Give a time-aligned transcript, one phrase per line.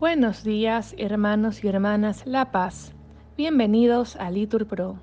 [0.00, 2.92] Buenos días, hermanos y hermanas La Paz.
[3.36, 4.96] Bienvenidos a Litur Pro.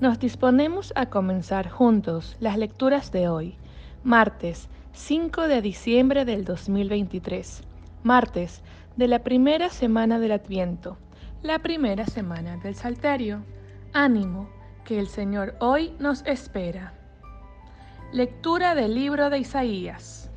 [0.00, 3.56] Nos disponemos a comenzar juntos las lecturas de hoy,
[4.04, 7.62] martes 5 de diciembre del 2023,
[8.02, 8.62] martes
[8.96, 10.98] de la primera semana del Adviento,
[11.42, 13.42] la primera semana del Salterio.
[13.92, 14.48] Ánimo,
[14.84, 16.94] que el Señor hoy nos espera.
[18.10, 20.30] Lectura del libro de Isaías.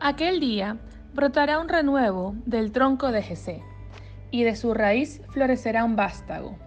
[0.00, 0.78] Aquel día
[1.14, 3.62] brotará un renuevo del tronco de Jesé,
[4.32, 6.58] y de su raíz florecerá un vástago.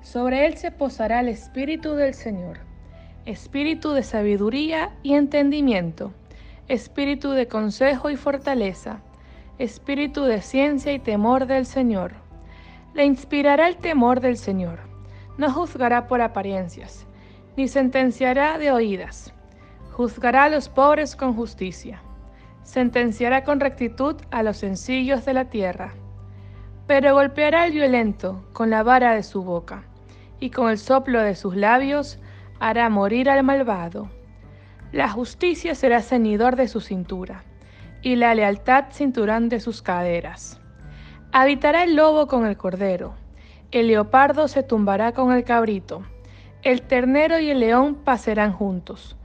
[0.00, 2.60] Sobre él se posará el Espíritu del Señor,
[3.26, 6.12] Espíritu de sabiduría y entendimiento,
[6.68, 9.00] Espíritu de consejo y fortaleza,
[9.58, 12.12] Espíritu de ciencia y temor del Señor.
[12.94, 14.78] Le inspirará el temor del Señor.
[15.36, 17.08] No juzgará por apariencias,
[17.56, 19.34] ni sentenciará de oídas.
[20.00, 22.00] Juzgará a los pobres con justicia
[22.62, 25.92] sentenciará con rectitud a los sencillos de la tierra,
[26.86, 29.82] pero golpeará al violento con la vara de su boca,
[30.38, 32.18] y con el soplo de sus labios
[32.60, 34.08] hará morir al malvado.
[34.90, 37.44] La justicia será ceñidor de su cintura,
[38.00, 40.62] y la lealtad cinturón de sus caderas.
[41.30, 43.16] Habitará el lobo con el cordero,
[43.70, 46.04] el leopardo se tumbará con el cabrito,
[46.62, 49.18] el ternero y el león pasarán juntos,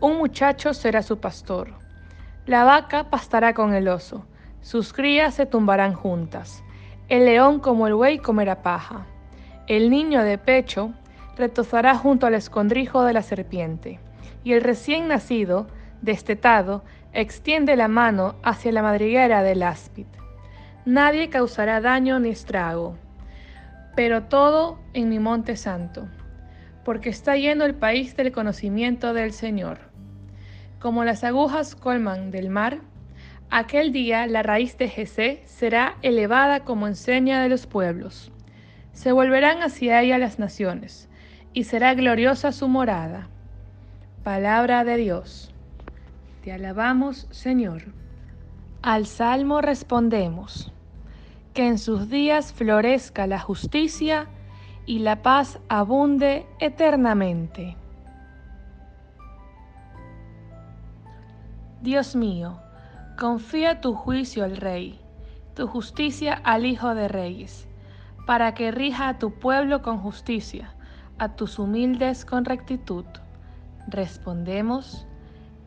[0.00, 1.84] un muchacho será su pastor
[2.46, 4.26] la vaca pastará con el oso,
[4.60, 6.62] sus crías se tumbarán juntas.
[7.08, 9.06] El león como el buey comerá paja.
[9.66, 10.92] El niño de pecho
[11.38, 13.98] retozará junto al escondrijo de la serpiente,
[14.42, 15.68] y el recién nacido,
[16.02, 16.84] destetado,
[17.14, 20.06] extiende la mano hacia la madriguera del áspid.
[20.84, 22.98] Nadie causará daño ni estrago,
[23.96, 26.08] pero todo en mi monte santo,
[26.84, 29.78] porque está lleno el país del conocimiento del Señor.
[30.78, 32.80] Como las agujas colman del mar,
[33.50, 38.30] aquel día la raíz de Jesé será elevada como enseña de los pueblos.
[38.92, 41.08] Se volverán hacia ella las naciones,
[41.52, 43.28] y será gloriosa su morada.
[44.22, 45.52] Palabra de Dios.
[46.42, 47.82] Te alabamos, Señor.
[48.82, 50.72] Al salmo respondemos,
[51.54, 54.28] que en sus días florezca la justicia
[54.86, 57.76] y la paz abunde eternamente.
[61.80, 62.58] Dios mío,
[63.18, 65.00] confía tu juicio al Rey,
[65.54, 67.68] tu justicia al Hijo de Reyes,
[68.26, 70.74] para que rija a tu pueblo con justicia,
[71.18, 73.04] a tus humildes con rectitud.
[73.86, 75.06] Respondemos,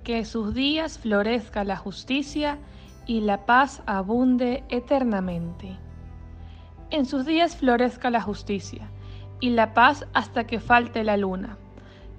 [0.04, 2.60] que sus días florezca la justicia
[3.06, 5.78] y la paz abunde eternamente.
[6.92, 8.90] En sus días florezca la justicia
[9.40, 11.58] y la paz hasta que falte la luna,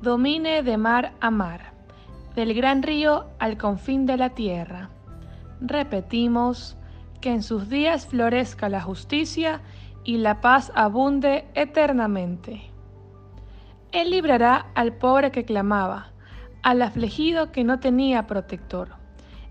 [0.02, 1.78] domine de mar a mar
[2.38, 4.90] del gran río al confín de la tierra.
[5.60, 6.76] Repetimos,
[7.20, 9.60] que en sus días florezca la justicia
[10.04, 12.62] y la paz abunde eternamente.
[13.90, 16.12] Él librará al pobre que clamaba,
[16.62, 18.90] al afligido que no tenía protector.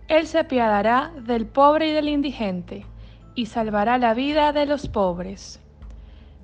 [0.08, 2.86] Él se apiadará del pobre y del indigente,
[3.36, 5.62] y salvará la vida de los pobres.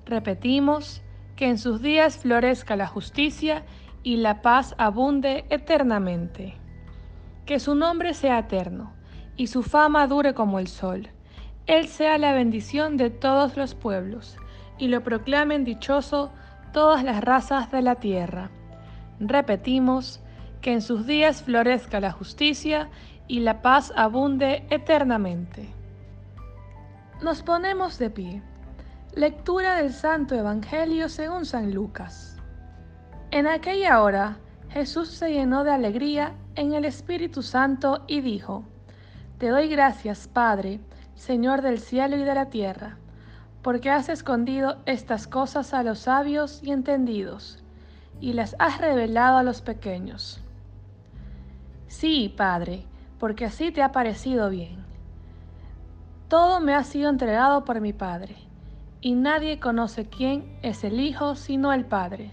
[0.05, 1.01] Repetimos,
[1.35, 3.63] que en sus días florezca la justicia
[4.03, 6.55] y la paz abunde eternamente.
[7.45, 8.93] Que su nombre sea eterno,
[9.35, 11.09] y su fama dure como el sol.
[11.65, 14.37] Él sea la bendición de todos los pueblos,
[14.77, 16.31] y lo proclamen dichoso
[16.71, 18.49] todas las razas de la tierra.
[19.19, 20.19] Repetimos,
[20.61, 22.89] que en sus días florezca la justicia
[23.27, 25.67] y la paz abunde eternamente.
[27.21, 28.41] Nos ponemos de pie.
[29.15, 32.35] Lectura del Santo Evangelio según San Lucas.
[33.29, 38.63] En aquella hora Jesús se llenó de alegría en el Espíritu Santo y dijo,
[39.37, 40.79] Te doy gracias, Padre,
[41.13, 42.97] Señor del cielo y de la tierra,
[43.61, 47.63] porque has escondido estas cosas a los sabios y entendidos,
[48.19, 50.41] y las has revelado a los pequeños.
[51.85, 52.87] Sí, Padre,
[53.19, 54.83] porque así te ha parecido bien.
[56.29, 58.35] Todo me ha sido entregado por mi Padre,
[59.03, 62.31] y nadie conoce quién es el Hijo sino el Padre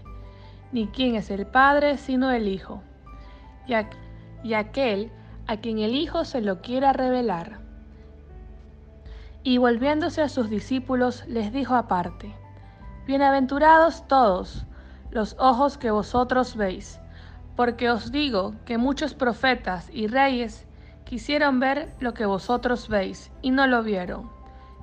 [0.71, 2.81] ni quién es el Padre sino el Hijo,
[3.67, 5.11] y, aquel
[5.47, 7.59] a quien el Hijo se lo quiera revelar.
[9.43, 12.33] Y volviéndose a sus discípulos les dijo aparte,
[13.05, 14.65] Bienaventurados todos
[15.09, 17.01] los ojos que vosotros veis,
[17.57, 20.65] porque os digo que muchos profetas y reyes
[21.03, 24.29] quisieron ver lo que vosotros veis y no lo vieron,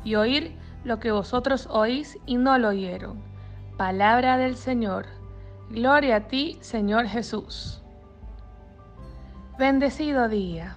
[0.05, 3.21] y oír lo que vosotros oís y no lo oyeron.
[3.77, 5.07] Palabra del Señor.
[5.71, 7.83] Gloria a ti, Señor Jesús.
[9.59, 10.77] Bendecido día.